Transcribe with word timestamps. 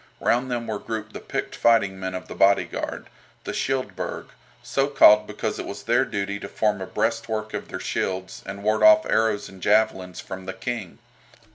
Round 0.19 0.49
them 0.49 0.65
were 0.65 0.79
grouped 0.79 1.13
the 1.13 1.19
picked 1.19 1.55
fighting 1.55 1.99
men 1.99 2.15
of 2.15 2.27
the 2.27 2.33
bodyguard, 2.33 3.05
the 3.43 3.53
"Shield 3.53 3.95
burg," 3.95 4.29
so 4.63 4.87
called 4.87 5.27
because 5.27 5.59
it 5.59 5.65
was 5.67 5.83
their 5.83 6.05
duty 6.05 6.39
to 6.39 6.47
form 6.47 6.81
a 6.81 6.87
breastwork 6.87 7.53
of 7.53 7.67
their 7.67 7.79
shields 7.79 8.41
and 8.47 8.63
ward 8.63 8.81
off 8.81 9.05
arrows 9.05 9.47
and 9.47 9.61
javelins 9.61 10.19
from 10.19 10.47
the 10.47 10.53
King. 10.53 10.97